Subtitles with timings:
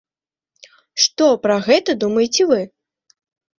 [1.03, 2.61] Што пра гэта думаеце вы?